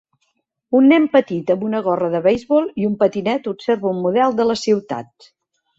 Un 0.79 0.87
nen 0.91 1.05
petit 1.15 1.51
amb 1.55 1.67
una 1.69 1.81
gorra 1.89 2.09
de 2.15 2.23
beisbol 2.29 2.67
i 2.85 2.89
un 2.91 2.99
patinet 3.05 3.53
observa 3.55 3.91
un 3.95 4.05
model 4.09 4.39
de 4.41 4.53
la 4.53 4.61
ciutat. 4.67 5.35